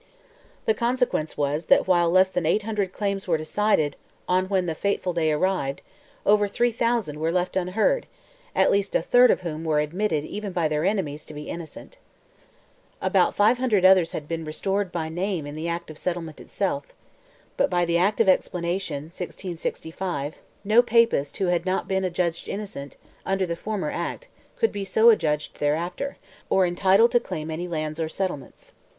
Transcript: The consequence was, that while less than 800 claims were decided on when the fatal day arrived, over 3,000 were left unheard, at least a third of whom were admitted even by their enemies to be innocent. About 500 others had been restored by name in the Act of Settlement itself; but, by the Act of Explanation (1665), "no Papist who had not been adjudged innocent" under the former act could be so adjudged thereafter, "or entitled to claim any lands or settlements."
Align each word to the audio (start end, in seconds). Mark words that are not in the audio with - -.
The 0.65 0.73
consequence 0.73 1.37
was, 1.37 1.67
that 1.67 1.85
while 1.87 2.09
less 2.09 2.29
than 2.29 2.43
800 2.43 2.91
claims 2.91 3.27
were 3.27 3.37
decided 3.37 3.95
on 4.27 4.49
when 4.49 4.65
the 4.65 4.73
fatal 4.73 5.13
day 5.13 5.31
arrived, 5.31 5.83
over 6.25 6.47
3,000 6.47 7.19
were 7.19 7.31
left 7.31 7.55
unheard, 7.55 8.07
at 8.55 8.71
least 8.71 8.95
a 8.95 9.01
third 9.03 9.29
of 9.29 9.41
whom 9.41 9.63
were 9.63 9.79
admitted 9.79 10.23
even 10.25 10.53
by 10.53 10.67
their 10.67 10.85
enemies 10.85 11.23
to 11.25 11.35
be 11.35 11.47
innocent. 11.51 11.99
About 12.99 13.35
500 13.35 13.85
others 13.85 14.13
had 14.13 14.27
been 14.27 14.43
restored 14.43 14.91
by 14.91 15.07
name 15.07 15.45
in 15.45 15.53
the 15.53 15.67
Act 15.69 15.91
of 15.91 15.99
Settlement 15.99 16.39
itself; 16.39 16.95
but, 17.55 17.69
by 17.69 17.85
the 17.85 17.99
Act 17.99 18.19
of 18.19 18.27
Explanation 18.27 19.03
(1665), 19.03 20.37
"no 20.63 20.81
Papist 20.81 21.37
who 21.37 21.45
had 21.45 21.63
not 21.63 21.87
been 21.87 22.03
adjudged 22.03 22.49
innocent" 22.49 22.97
under 23.23 23.45
the 23.45 23.55
former 23.55 23.91
act 23.91 24.29
could 24.55 24.71
be 24.71 24.83
so 24.83 25.11
adjudged 25.11 25.59
thereafter, 25.59 26.17
"or 26.49 26.65
entitled 26.65 27.11
to 27.11 27.19
claim 27.19 27.51
any 27.51 27.67
lands 27.67 27.99
or 27.99 28.09
settlements." 28.09 28.71